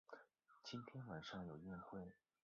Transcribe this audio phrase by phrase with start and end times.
[0.63, 2.15] 今天晚上有宴会